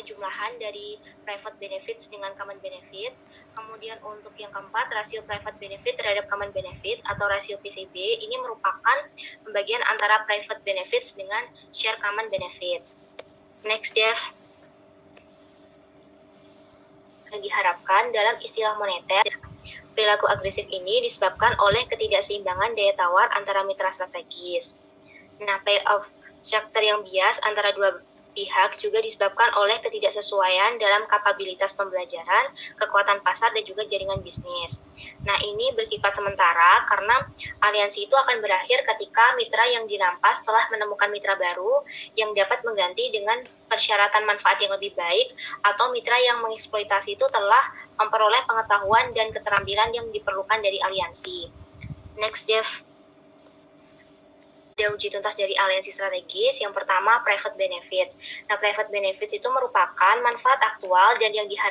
penjumlahan 0.00 0.56
dari 0.56 0.96
private 1.28 1.60
benefits 1.60 2.08
dengan 2.08 2.32
common 2.40 2.56
benefit. 2.64 3.12
Kemudian 3.52 4.00
untuk 4.00 4.32
yang 4.40 4.48
keempat, 4.48 4.88
rasio 4.96 5.20
private 5.28 5.60
benefit 5.60 6.00
terhadap 6.00 6.24
common 6.32 6.48
benefit 6.56 7.04
atau 7.04 7.28
rasio 7.28 7.60
PCB 7.60 7.92
ini 8.24 8.40
merupakan 8.40 9.04
pembagian 9.44 9.84
antara 9.92 10.24
private 10.24 10.64
benefits 10.64 11.12
dengan 11.12 11.44
share 11.76 12.00
common 12.00 12.32
benefits. 12.32 12.96
Next, 13.68 13.92
Jeff. 13.92 14.16
Yang 17.30 17.52
diharapkan 17.52 18.10
dalam 18.10 18.40
istilah 18.42 18.74
moneter, 18.80 19.22
perilaku 19.92 20.26
agresif 20.32 20.66
ini 20.72 21.04
disebabkan 21.04 21.54
oleh 21.60 21.84
ketidakseimbangan 21.86 22.74
daya 22.74 22.96
tawar 22.96 23.28
antara 23.36 23.62
mitra 23.68 23.92
strategis. 23.92 24.72
Nah, 25.38 25.62
payoff 25.62 26.10
structure 26.40 26.82
yang 26.82 27.04
bias 27.04 27.36
antara 27.44 27.70
dua 27.76 28.00
pihak 28.32 28.78
juga 28.78 29.02
disebabkan 29.02 29.50
oleh 29.58 29.78
ketidaksesuaian 29.82 30.78
dalam 30.78 31.06
kapabilitas 31.10 31.74
pembelajaran, 31.74 32.50
kekuatan 32.78 33.20
pasar, 33.26 33.50
dan 33.52 33.64
juga 33.66 33.86
jaringan 33.86 34.22
bisnis. 34.22 34.78
Nah, 35.26 35.36
ini 35.44 35.72
bersifat 35.76 36.16
sementara 36.16 36.86
karena 36.88 37.26
aliansi 37.62 38.08
itu 38.08 38.14
akan 38.16 38.40
berakhir 38.40 38.82
ketika 38.94 39.36
mitra 39.36 39.64
yang 39.68 39.84
dirampas 39.84 40.40
telah 40.42 40.64
menemukan 40.72 41.12
mitra 41.12 41.36
baru 41.36 41.84
yang 42.16 42.32
dapat 42.32 42.64
mengganti 42.64 43.12
dengan 43.12 43.42
persyaratan 43.68 44.26
manfaat 44.26 44.58
yang 44.58 44.72
lebih 44.74 44.96
baik 44.96 45.30
atau 45.62 45.92
mitra 45.94 46.18
yang 46.18 46.42
mengeksploitasi 46.42 47.14
itu 47.14 47.26
telah 47.30 47.62
memperoleh 48.00 48.42
pengetahuan 48.48 49.12
dan 49.12 49.28
keterampilan 49.30 49.92
yang 49.92 50.08
diperlukan 50.08 50.58
dari 50.64 50.80
aliansi. 50.80 51.52
Next, 52.16 52.48
Jeff 52.48 52.89
ada 54.80 54.96
uji 54.96 55.12
tuntas 55.12 55.36
dari 55.36 55.52
aliansi 55.52 55.92
strategis. 55.92 56.56
Yang 56.56 56.80
pertama, 56.80 57.20
private 57.20 57.52
benefits. 57.60 58.16
Nah, 58.48 58.56
private 58.56 58.88
benefits 58.88 59.36
itu 59.36 59.44
merupakan 59.52 60.16
manfaat 60.24 60.56
aktual 60.64 61.20
dan 61.20 61.36
yang 61.36 61.44
diharapkan 61.44 61.68